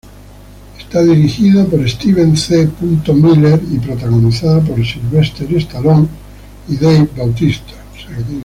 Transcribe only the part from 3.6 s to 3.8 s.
y